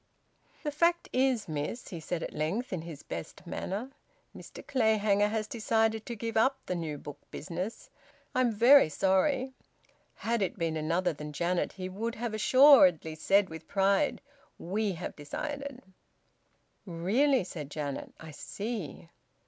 "The 0.63 0.71
fact 0.71 1.09
is, 1.13 1.47
miss," 1.47 1.89
he 1.89 1.99
said 1.99 2.23
at 2.23 2.33
length, 2.33 2.73
in 2.73 2.81
his 2.81 3.03
best 3.03 3.45
manner, 3.45 3.91
"Mr 4.35 4.65
Clayhanger 4.65 5.27
has 5.29 5.45
decided 5.45 6.07
to 6.07 6.15
give 6.15 6.35
up 6.35 6.57
the 6.65 6.73
new 6.73 6.97
book 6.97 7.19
business. 7.29 7.91
I'm 8.33 8.51
very 8.51 8.89
sorry." 8.89 9.53
Had 10.15 10.41
it 10.41 10.57
been 10.57 10.75
another 10.75 11.13
than 11.13 11.33
Janet 11.33 11.73
he 11.73 11.87
would 11.87 12.15
have 12.15 12.33
assuredly 12.33 13.13
said 13.13 13.47
with 13.47 13.67
pride: 13.67 14.21
"We 14.57 14.93
have 14.93 15.15
decided" 15.15 15.83
"Really!" 17.07 17.43
said 17.43 17.69
Janet. 17.69 18.11
"I 18.19 18.31
see!" 18.31 19.07